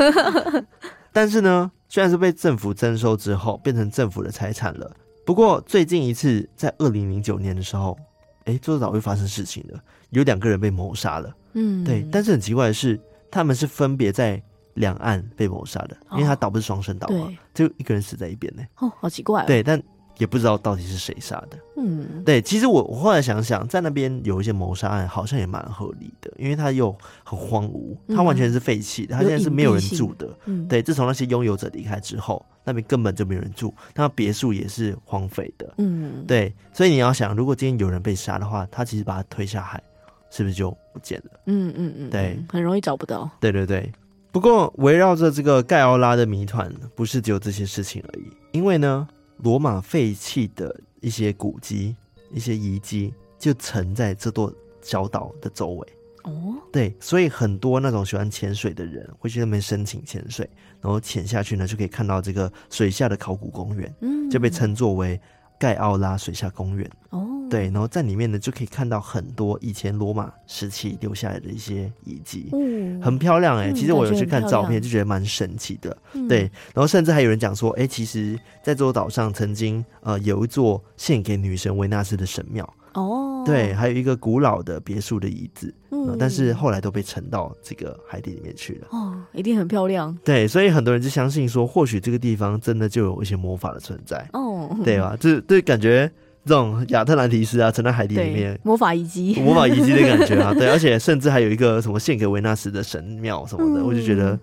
[1.12, 4.90] 但是呢，虽然是被政府征收之后变成政府的财产了，
[5.26, 7.98] 不过最近一次在二零零九年的时候，
[8.44, 11.34] 哎，这座岛会发生事情了，有两个人被谋杀了。
[11.54, 12.06] 嗯，对。
[12.10, 13.00] 但是很奇怪的是，
[13.30, 14.42] 他们是分别在
[14.74, 18.62] 两岸被谋杀的，因为他岛不是双生岛嘛，就一个人死在一边呢。
[18.78, 19.44] 哦，好奇怪。
[19.46, 19.82] 对，但。
[20.18, 21.58] 也不知道到底是谁杀的。
[21.76, 30.28] 嗯，对，其实我我后来想想，在那边有一些谋杀案，好像也蛮合理的，因为它又很荒芜，它完全是废弃的，它现在是没有人住的。
[30.44, 35.74] 嗯，对，自从那些拥有者离开之后，那边根本就没有人住，那别墅也是荒废的。
[35.78, 39.82] 嗯，对，所以你要想，如果今天有人被杀的话，他其实把他推下海，
[40.30, 41.40] 是不是就不见了？
[41.46, 43.28] 嗯嗯嗯，对，很容易找不到。
[43.40, 43.90] 对对对，
[44.30, 49.08] 不过围绕着这个盖奥拉的谜团，不是只有这些事情而已，因为呢。
[49.42, 51.94] 罗马废弃的一些古迹、
[52.32, 55.88] 一些遗迹，就沉在这座小岛的周围。
[56.24, 60.48] 哦，对，所以很多那种喜欢潜水的人会去那边申请潜水，
[60.80, 63.92] 然后潜下去呢，就可以看到这个水下的考古公园。
[64.00, 65.20] 嗯，就被称作为
[65.58, 66.88] 盖奥拉水下公园。
[67.10, 67.31] 哦。
[67.52, 73.72] 对，然后在里面呢，就可以看到很多以前罗马时期留下来的一些遗迹，嗯，很漂亮哎、欸。
[73.74, 75.94] 其实我有去看照片，就觉得蛮神奇的。
[76.14, 82.66] 嗯、对，然后甚至还有人讲说，哎，其实在这座岛上曾经呃有一座献给女神维纳斯的神庙。
[82.94, 88.88] 哦，对，还有一个古老的别墅的遗址，嗯，但是后来都被沉到这个海底里面去了。
[88.92, 90.16] 哦，一定很漂亮。
[90.24, 94.26] 对，所以很多人就相信说，或许这个地方真的就有一些魔法的存在。
[94.32, 95.14] 哦，对吧？
[95.20, 96.10] 这对感觉。
[96.44, 104.38] 这种亚特兰提斯啊，沉在海底里面，魔法遗迹，魔法遗迹的感觉啊， 对，而且甚至还有一个什么献给维纳斯的神庙什么的，嗯、我就觉得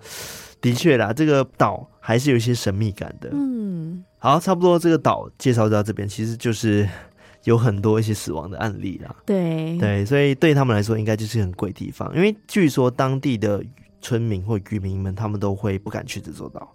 [0.62, 3.30] 的确啦，这个岛还是有一些神秘感的。
[3.34, 6.88] 嗯，好，差不多这个岛介绍到这边，其实就是
[7.44, 9.16] 有很多一些死亡的案例啦。
[9.26, 9.78] 对。
[9.78, 13.64] 对，所以对他们来说，应该就是很贵地方，因为据说当地的
[14.02, 16.74] 村民或渔民们，他们都会不敢去这座岛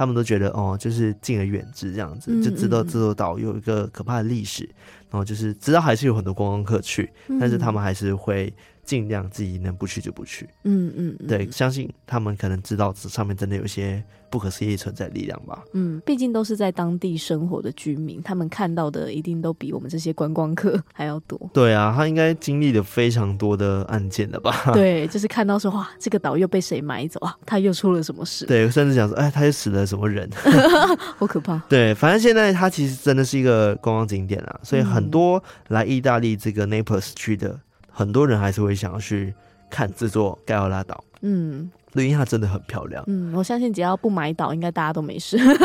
[0.00, 4.64] 他们都觉得哦，就是敬而远之这样子，就知道这座岛有一个可怕的历史，
[5.10, 8.50] 然后就是知道还是有很多观光客去，但是他们还是会。
[8.84, 10.48] 尽量自己能不去就不去。
[10.64, 15.62] 嗯嗯，对，相信他们可能知道这上面真的有一些不可思议存在力量吧。
[15.72, 21.38] 嗯，毕竟都是在当地生活的居民，他们看到的一定都比我们这些观光客还要多。
[21.52, 24.70] 对啊，他应该经历了非常多的案件了吧？
[24.74, 27.36] 对，就是看到说哇，这个岛又被谁买走啊？
[27.46, 28.46] 他又出了什么事？
[28.46, 30.28] 对，甚至想说，哎，他又死了什么人？
[31.16, 31.58] 好可怕。
[31.68, 37.58] 对，反正现在他其实真的是一个观光景点啊，所以很多来意大利这个 Naples 去的。
[38.00, 39.34] 很多人还是会想要去
[39.68, 43.04] 看这座盖奥拉岛，嗯，因为它真的很漂亮。
[43.08, 45.36] 嗯，我相信只要不买岛，应该大家都没事，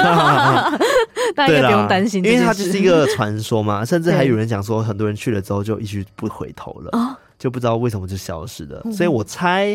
[1.33, 3.83] 大家应该不用担心，因为它就是一个传说嘛。
[3.87, 6.99] 甚至还有人讲说，很多人去了之后就一去不回头了，对
[7.39, 8.81] 就不知道为什么就消失了。
[8.83, 9.67] 嗯、所以我猜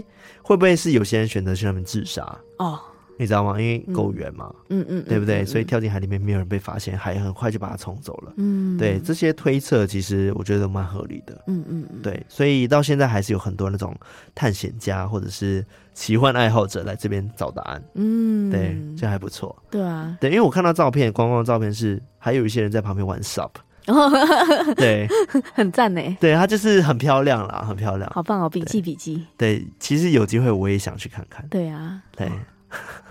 [0.43, 2.23] 会不会是有些人选择去那边自杀？
[2.59, 2.79] 哦。
[3.21, 3.61] 你知道吗？
[3.61, 5.45] 因为够远嘛，嗯嗯，对不对？
[5.45, 8.33] 所以跳进海里面，没有人被发现，海很快就把它冲走了。
[8.39, 11.45] 嗯，对，这些推测其实我觉得蛮合理的。
[11.47, 13.95] 嗯嗯，对，所以到现在还是有很多那种
[14.35, 17.83] 探险家或者是奇幻爱好者来这边找答案。
[17.93, 19.55] 嗯，对，这还不错。
[19.71, 23.51] 对啊，对，因为我看到照片，观光照片是还有一些人在旁边玩 SUP。
[24.77, 25.07] 对，
[25.53, 26.01] 很赞呢。
[26.21, 28.49] 对，它就是很漂亮啦，很漂亮，好棒哦！
[28.49, 29.27] 笔记笔记。
[29.37, 31.47] 对，其实有机会我也想去看看。
[31.49, 32.31] 对啊，对。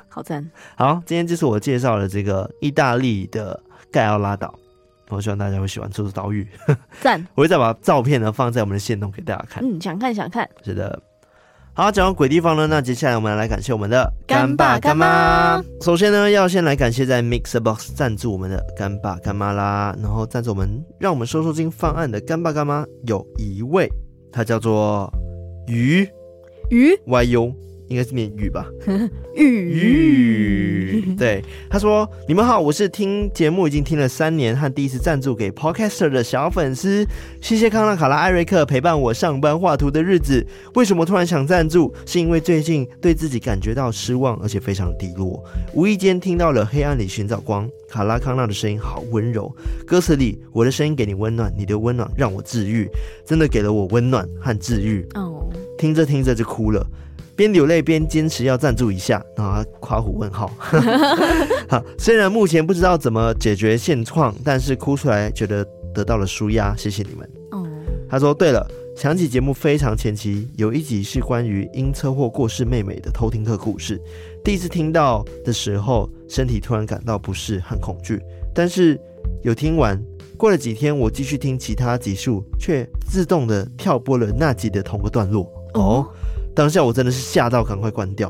[0.10, 0.44] 好赞！
[0.76, 3.58] 好，今天就是我介绍的这个意大利的
[3.92, 4.54] 盖奥拉岛，
[5.10, 6.48] 我希望大家会喜欢这座岛屿。
[7.00, 7.26] 赞！
[7.36, 9.64] 我会再把照片呢放在我们的线动给大家看。
[9.64, 10.50] 嗯，想看想看。
[10.64, 11.02] 是的。
[11.74, 15.64] 好，讲完鬼地方呢，那接下来我们来感谢我们的干爸干妈。
[15.82, 19.96] 首先呢，要先来感谢在 MixerBox 赞助我们的干爸干妈啦。
[20.02, 23.88] 然后赞助我们，让我们收收金方案的干爸干妈有一位，
[24.32, 25.10] 他叫做
[25.68, 26.06] 鱼
[26.70, 27.69] 鱼 YU。
[27.90, 28.68] 应该是念玉吧，
[29.36, 31.16] 玉玉。
[31.18, 37.06] 对，他说：“你们好，我是听节目已经听了三年，和第一次赞助给 Podcaster 的小粉丝。
[37.42, 40.46] 谢谢康纳、卡拉、艾瑞克陪伴我上班画图的日子。
[40.76, 41.94] 为什么突然想赞助？
[42.06, 45.44] 是因为最近对自己感觉到失望，而且非常低落。
[45.74, 49.54] 无意间听到了《黑暗里寻找光》，卡拉康纳的声音好温柔，
[49.86, 52.88] 歌词里我的声音给你温暖，你的温暖让我治愈，
[53.26, 55.06] 真的给了我温暖和治愈。
[55.16, 56.86] 哦，听着听着就哭了。”
[57.40, 60.52] 边流泪边坚持要赞助一下，然后夸虎问号。
[61.70, 67.30] 好，虽然目前不知道怎么解决现况，但是哭出来觉得得到了舒压，谢谢你们。
[67.52, 67.66] 哦，
[68.10, 73.98] 他说对了，想起节目非常前期，有一集是关于因车祸过世妹妹的偷听课故事。
[74.44, 78.22] 第一次听到的时候，身体突然感到不适和恐惧，
[78.54, 79.00] 但是
[79.44, 79.98] 有听完
[80.36, 85.50] 过了几天，我继续听其他集数，却自动的跳播了那集的同个段落。
[85.76, 86.06] 哦，
[86.60, 88.30] 当下我真的是吓到，赶快关掉。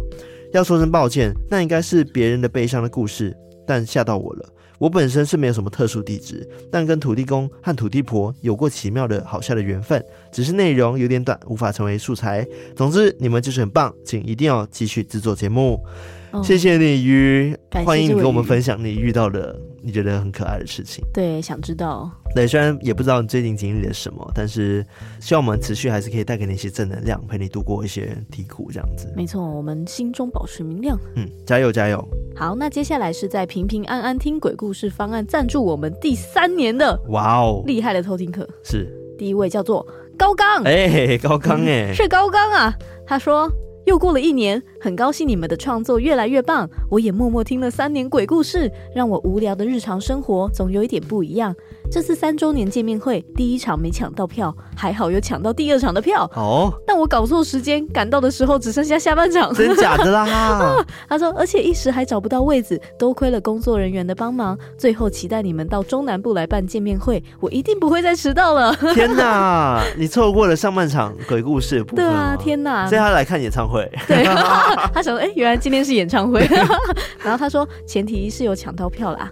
[0.54, 4.48] 要说声抱歉，那应该是别人的悲伤的故事，但吓到我了。
[4.78, 12.48] 我本身是没有什么特殊地址，但跟土地公和土地婆有过奇妙的好笑的缘分，只是内容有点短，无法成为素材。
[12.76, 15.84] 总之，你们就是很棒，请一定要继续制作节目。
[16.32, 21.04] 哦、谢谢你鱼，欢迎你跟我们分享你遇到的你觉得很可爱的事情。
[21.12, 22.10] 对，想知道。
[22.36, 24.86] 对，虽然也不知道你最近经历了什么，但是
[25.20, 29.12] 希望我们持续还是可以带给你一些正能量，陪你度过一些低谷，这样子。
[29.16, 30.96] 没错，我们心中保持明亮。
[31.16, 32.08] 嗯，加油加油。
[32.36, 38.88] 好，那接下来是在平平安安听鬼故事方案赞助我们第三年的，哇哦，厉害的偷听客是
[39.18, 39.84] 第一位叫做
[40.16, 42.72] 高刚，哎、欸，高刚哎、嗯，是高刚啊，
[43.08, 43.52] 他说。
[43.86, 46.70] 又过了一年，很高兴你们的创作越来越棒。
[46.92, 51.56] 我也默默听了三年鬼故事，让我无聊的日常生活总有一点不一样。
[51.92, 56.30] 这次三周年见面会第一场没抢到票，还好有抢到第二场的票。
[56.36, 59.52] 哦，但我搞错时间，赶到的时候只剩下下半场。
[59.54, 60.22] 真假的啦？
[60.30, 64.58] 啊， 他说，而且一时还找不到位子，多亏了工作人员的帮忙。
[64.78, 68.76] 最后期待你们到中南部来办见面会，我一定不会再迟到了。
[68.94, 72.06] 天哪，你错过了上半场鬼故事部分。
[72.06, 72.88] 对啊，天哪！
[72.88, 73.90] 所以他来看演唱会。
[74.08, 74.24] 对，
[74.94, 76.48] 他想说，哎、欸，原来今天是演唱会。
[77.24, 79.32] 然后他说，前提是有抢到票啦。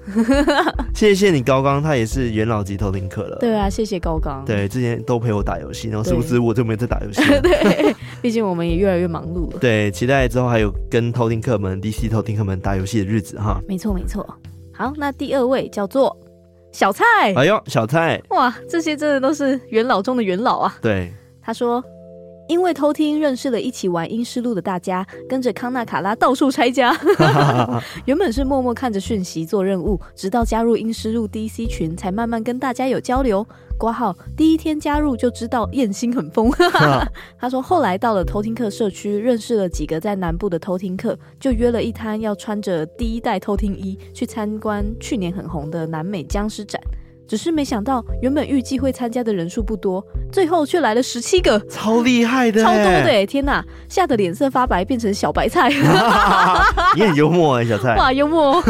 [0.95, 3.37] 谢谢你，高刚，他也是元老级偷听客了。
[3.39, 4.43] 对啊，谢谢高刚。
[4.45, 7.21] 对，之前都陪我打游戏，然后殊不知我就没在打游戏。
[7.43, 9.59] 对，毕竟我们也越来越忙碌了。
[9.59, 13.59] 对，期待之后还有跟偷听客们、DC 偷听客们打游戏的日子哈。
[13.67, 14.25] 没错，没错。
[14.73, 16.15] 好，那第二位叫做
[16.71, 17.03] 小蔡。
[17.35, 18.21] 哎呦，小蔡！
[18.29, 20.73] 哇，这些真的都是元老中的元老啊。
[20.81, 21.83] 对，他说。
[22.47, 26.95] 因为偷听认识了一起玩阴尸路的大家，跟着康纳卡拉到处拆家。
[28.05, 33.45] 原本是默默看着讯息做任务，直到加入阴尸路 DC 群，才慢慢跟大家有交流。
[33.79, 36.49] 挂号第一天加入就知道燕心很疯。
[37.37, 46.81] 他说后来到了偷听客社区，认识了几个在南部的偷听客，就约了一摊要穿着第一代偷听衣去参观去年很红的南美僵尸展。
[47.27, 53.25] 只是没想到，原本预计会参加的人数不多，最后却来了十七个，超厉害的，超多的！
[53.25, 55.69] 天哪，吓得脸色发白，变成小白菜。
[56.95, 57.95] 你很幽默哎，小蔡。
[57.97, 58.63] 哇，幽默！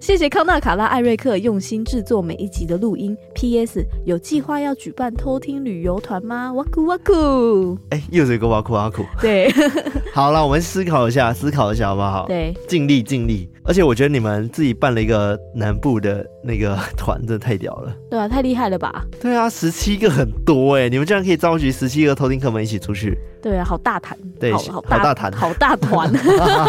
[0.00, 3.16] 谢谢康纳、卡拉、艾瑞克用心制作每一集的录音。
[3.34, 3.84] P.S.
[4.04, 6.52] 有计划要举办偷听旅游团吗？
[6.52, 7.76] 哇酷哇酷！
[7.90, 9.04] 哎，又是一个哇酷哇酷。
[9.20, 9.52] 对，
[10.14, 12.26] 好了，我们思考一下，思考一下好不好？
[12.28, 13.48] 对，尽力尽力。
[13.70, 17.94] 而且我觉得你们自己办了一个南部的那个团，真的太屌了。
[18.10, 19.04] 对啊，太厉害了吧？
[19.20, 23.16] 对啊，十七个很多哎，你们竟然可以召集十七个偷听客们一起出去。
[23.40, 26.12] 对啊，好大团，对，好，好大团，好大团。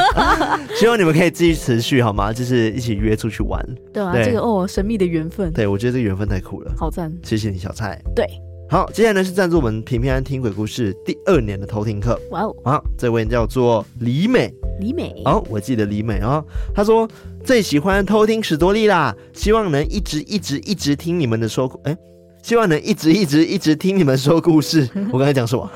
[0.78, 2.32] 希望你们可以继续持续好吗？
[2.32, 3.60] 就是一起约出去玩。
[3.92, 5.52] 对啊，对这个哦，神秘的缘分。
[5.54, 7.12] 对，我觉得这个缘分太酷了，好赞。
[7.24, 8.00] 谢谢你，小蔡。
[8.16, 8.28] 对，
[8.72, 12.18] 好，接下来呢是赞助我们平平安听鬼故事第二年的偷听客。
[12.30, 14.50] 哇哦，好，这位叫做李美。
[14.80, 17.06] 李美，哦，我记得李美啊、哦，她说
[17.44, 21.94] 最喜欢偷听史多利啦，希望能一直一直一直听你们的说，哎，
[22.42, 24.88] 希望能一直一直一直听你们说故事。
[25.12, 25.70] 我刚才讲什么？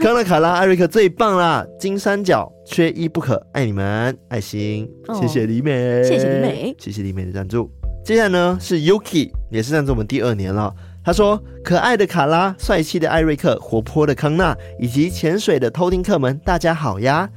[0.00, 7.70] 康纳、卡拉、艾瑞克最棒啦，金三角缺一不可，爱你们，爱心，哦、谢谢李美，谢谢李美，谢谢李美的赞助。
[8.02, 10.74] 接下来呢是 Yuki，也是赞助我们第二年了。
[11.04, 17.28] 他说：“可爱的卡拉，帅气的艾瑞克，活泼的康纳，以及潜水的偷听客们，大家好呀！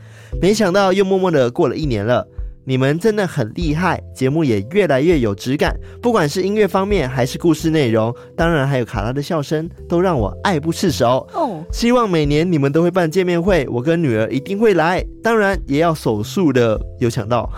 [0.42, 2.26] 没想到又默默的过了一年了，
[2.64, 5.78] 你们真的很厉害，节目也越来越有质感。
[6.02, 11.28] 不管是音乐方面，还是故事内容，当然还有卡拉的笑声，都让我爱不释手。
[11.34, 17.52] 哦，希望每年你们都会办见面会，我跟女儿一定会来，当然也要手速的有抢到。”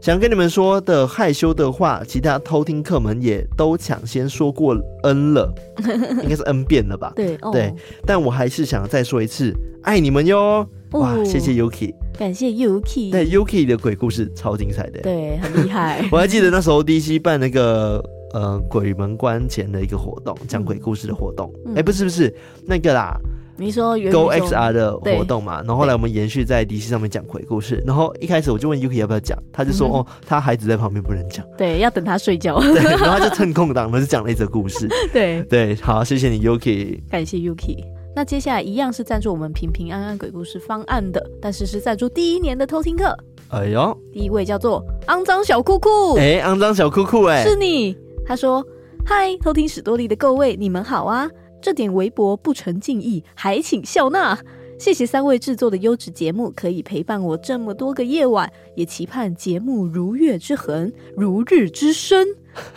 [0.00, 5.52] 想跟你们说的害羞的话，其他偷听客们也都抢先说过 N 了，
[6.22, 7.12] 应该是 N 遍了吧？
[7.16, 7.74] 对，哦、对，
[8.06, 10.66] 但我还是想再说一次，爱你们哟！
[10.92, 16.02] 哦、哇，谢谢 Yuki，感谢 Yuki，对 Yuki 的鬼故事超精彩的，对，很厉害。
[16.12, 22.32] 我还记得那时候 DC 办那个呃鬼门关前的一个活动，讲鬼故事的活动，哎、嗯，欸、不是不是
[22.64, 23.18] 那个啦。
[23.58, 35.42] 你说 Go XR 的活动嘛，然后后来我们延续在 DC 上面讲鬼故事，然后一开始我就问 Yuki 要不要讲，他就说、嗯、哦，他孩子在旁边不能讲，对，要等他睡觉， 对，然后他就趁空档，然后就讲了一则故事， 对。
[35.50, 37.84] 对，好，谢谢你 Yuki，感谢 Yuki。
[38.14, 43.16] 那接下来一样是赞助我们平平安安鬼故事方案的，但是是赞助第一年的偷听客，
[43.48, 47.96] 哎呦，第一位叫做肮脏小酷酷，哎，肮脏小酷酷，哎，是你，
[48.26, 48.64] 他说，
[49.04, 51.28] 嗨，偷听史多利的各位，你们好啊。
[51.60, 54.38] 这点微薄不成敬意，还请笑纳。
[54.78, 62.26] 谢谢三位制作的优质节目，可以陪伴我这么多个夜晚，也期盼节目如月之恒，如日之升。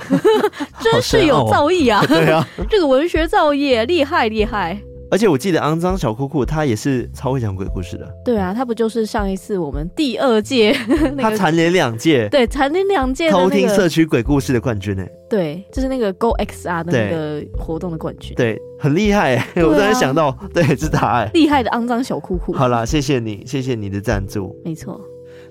[0.82, 2.03] 真是有造诣啊！
[2.07, 4.82] 对啊，这个文学造诣厉害厉害。
[5.12, 8.07] 而且我记得肮脏小酷酷他也是超会讲鬼故事的。
[8.24, 10.72] 对啊，他不就是上一次我们第二届，
[11.20, 15.05] 他蝉联两届，对，蝉联两届偷听社区鬼故事的冠军呢。
[15.30, 18.34] 对，就是那个 Go XR 的那个活动的冠军。
[18.36, 19.45] 对，很厉害。
[19.57, 22.53] 我突然想到，对，是他哎，厉害的肮脏小酷酷。
[22.53, 24.55] 好啦，谢谢你，谢谢你的赞助。
[24.64, 24.99] 没错。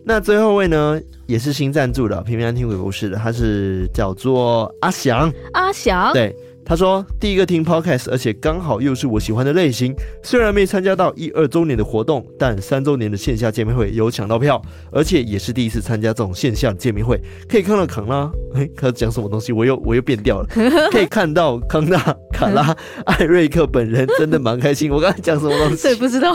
[0.02, 5.30] 那最后一位呢，也是新赞助的，平平安听鬼故事的，他是叫做阿翔。
[5.52, 6.34] 阿翔，对。
[6.70, 9.92] 他说：“第一个听 podcast，而且刚好又是我喜欢的类型。
[10.22, 14.62] 虽然没参加到一二周年的活动，但三周年的线下见面会有抢到票，
[14.92, 18.30] 而且也是第一次参加这种线下见面会，可以看到康拉。
[18.54, 19.52] 哎，他讲什么东西？
[19.52, 20.46] 我又我又变掉了。
[20.92, 21.98] 可以看到康纳、
[22.32, 22.72] 卡拉、
[23.06, 24.92] 艾瑞克本人，真的蛮开心。
[24.92, 25.82] 我刚才讲什么东西？
[25.88, 26.32] 对，不知道。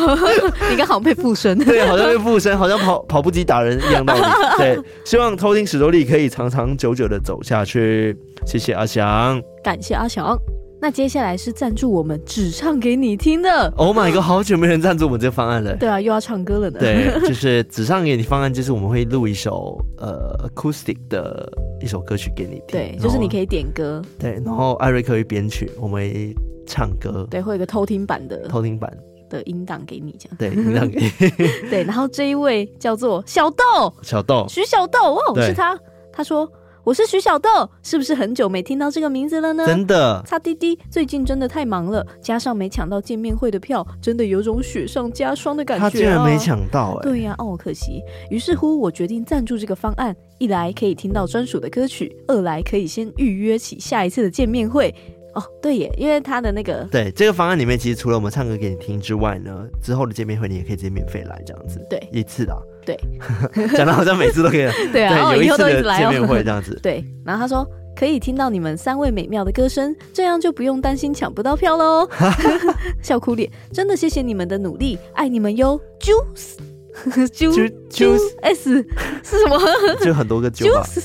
[0.70, 1.58] 你刚好被附身。
[1.60, 4.22] 对，好像被附身，好像跑跑步机打人一样道理。
[4.58, 8.14] 对，希望偷听史多利可以长长久久的走下去。
[8.46, 10.40] 谢谢阿翔。”感谢阿翔，
[10.80, 13.74] 那接下来是赞助我们只唱给你听的。
[13.78, 15.76] Oh my god，好久没人赞助我们这个方案了。
[15.82, 16.80] 对啊，又要唱歌了呢。
[16.80, 21.52] 对， 就是只唱给你方案，就是我们会录一首呃 acoustic 的
[21.82, 22.74] 一首歌曲给你听。
[22.74, 24.04] 对，就是你可以点歌。
[24.20, 26.36] 对，然后艾瑞克会编曲，我们会
[26.68, 27.26] 唱歌。
[27.32, 28.96] 对，会有一个偷听版的偷听版
[29.32, 30.38] 的音档给你，这样。
[30.38, 31.70] 对， 音档给你。
[31.72, 35.76] 对，然后这一位叫做小豆，小豆，徐小豆哦，是他，
[36.14, 36.48] 他说。
[36.86, 37.50] 我是徐小豆，
[37.82, 39.66] 是不是很久没听到这个名字了呢？
[39.66, 45.90] 真的，擦滴滴，最近真的太忙了，加上没抢到见面会的票，真的有种雪上加霜的感觉啊。
[45.90, 48.04] 他竟然没抢到欸，对呀，哦，可惜。
[48.30, 54.94] 于是乎，我决定赞助这个方案，一来可以听到专属的歌曲，二来可以先预约起下一次的见面会。
[55.36, 62.98] 哦，对耶，因为他的那个对这个方案里面，其实除了我们唱歌给你听之外呢，之后的见面会你也可以直接免费来这样子，对，一次的，对，
[63.76, 72.08] 讲的好像每次都可以， 对啊，对，有一次的见面会这样子，对，然后他说可以听到你们三位美妙的歌声，这样就不用担心抢不到票喽，
[73.04, 78.86] 笑哭脸，真的谢谢你们的努力，爱你们哟，Juice，Juice Juice S
[79.24, 79.60] 是什么？
[80.02, 81.02] 就很多个 Juice。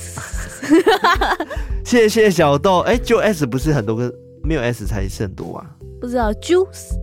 [1.85, 4.13] 谢谢小豆，哎、欸，就 S 不是很多个，
[4.43, 5.67] 没有 S 才是很多啊？
[6.01, 6.97] 不知道，Juice，Juice，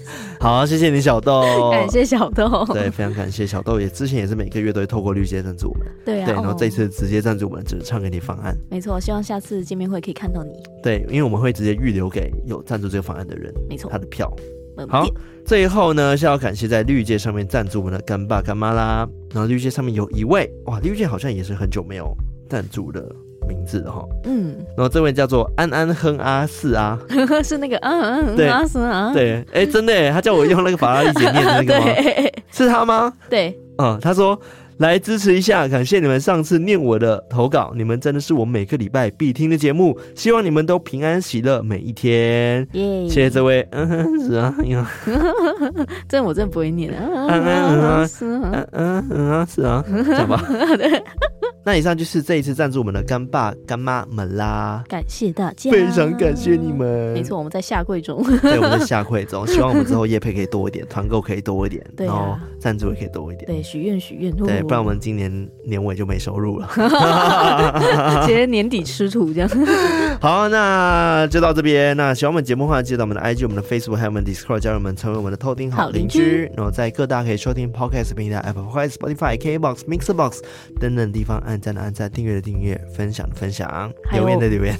[0.40, 10.50] 好，谢谢你小豆，感谢小豆，对，非常感谢小豆，也之前也是每个月都会透过绿界赞助我们，对啊，对，然后这次直接赞助我们，只是唱给你方案，没错，希望下次见面会可以看到你，
[10.82, 14.28] 对，因为我们会直接预留给有赞助这个方案的人，没错，他的票。
[14.88, 15.06] 好，
[15.44, 19.08] 最后呢是要感谢在绿界上面赞助我们的干爸干妈啦。
[19.32, 22.12] 然后绿界上面有一位哇，绿界好像也是很久没有
[22.48, 23.00] 赞助的
[23.48, 24.04] 名字哈。
[24.24, 26.98] 嗯，然后这位叫做安安哼阿四啊，
[27.44, 29.12] 是那个嗯嗯哼阿四啊。
[29.12, 31.86] 对，哎、欸，真的，他叫我用那个法拉利姐念的那个吗？
[32.50, 33.12] 是他吗？
[33.28, 34.40] 对，嗯，他说。
[34.80, 42.66] 来支持一下，感谢你们上次念我的投稿，你们真的是我每个礼拜必听的节目，希望你们都平安喜乐每一天。
[42.72, 43.06] Yeah.
[43.06, 44.54] 谢谢这位，嗯哼，是啊，
[46.08, 49.84] 这我真的不会念， 嗯嗯嗯嗯嗯嗯是啊，
[50.16, 50.42] 讲吧。
[51.64, 57.12] 那以上就是这一次赞助我们的干爸干妈们啦，感谢大家，非常感谢你们。
[57.12, 65.30] 没错，我们在下跪中，对，我们在下跪中，希望我们之后业配可以多一点，团购可以多一点，对啊、然后赞助也可以多一点，对，许愿许愿，对，不然我们今年
[65.64, 66.68] 年尾就没收入了，
[68.26, 69.50] 直接年底吃土这样。
[70.20, 71.94] 好，那就到这边。
[71.96, 76.50] 那喜欢我们节目的话，记得我们的 IG、我们的 Facebook 还有我们 Discord，加入我们成为我们的偷听好邻居。
[76.56, 80.38] 然后在各大可以收听 Podcast 平台，Apple Podcast、Spotify、KBox、Mixerbox
[80.78, 81.38] 等等地方。
[81.50, 84.76] 按赞的按赞，订阅的订阅，分享的分享，留言的留言。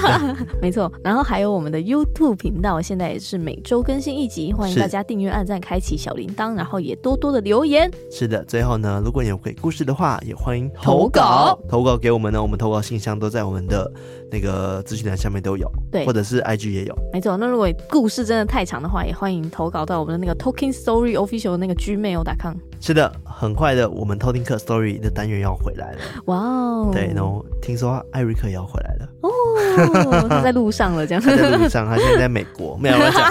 [0.60, 7.90] 没错，然后还有我们的 YouTube 频道，现在也是每周更新一集，欢迎大家订阅、按赞、开启小铃铛，然后也多多的留言。
[8.10, 13.90] 是的，最后呢，如果你有鬼故事的话，也欢迎投稿，投稿给我们呢，我们投稿信箱都在我们的
[14.30, 16.94] 那个资讯栏下面都有，对，或者是 IG 也有。
[17.12, 22.56] 没错，那如果故事真的太长的话，也欢迎投稿到我们的那个 Talking Story Official 的那个 Gmail.com。
[22.80, 25.98] 是的，很快的，我们偷听客 Story 的单元要回来了。
[26.26, 26.90] 哇哦！
[26.92, 31.22] 对，然后听说艾瑞克也要回来了哦，他在路上了，这样。
[31.22, 33.22] 他在路上，他现在在美国，没有乱讲。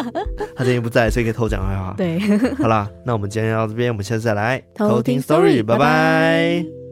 [0.56, 1.94] 他今天不在，所以可以偷讲坏话。
[1.96, 2.18] 对，
[2.56, 6.85] 好啦，那我们今天到这边，我们下次再来偷听 Story，拜拜。